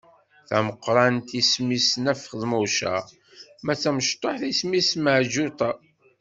[0.47, 2.95] Tameqrant isem-is Nna Feḍmuca,
[3.63, 5.71] ma d tamecṭuḥt isem-is Meɛǧuṭa.